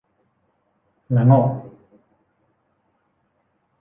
[1.15, 1.39] ลาโง่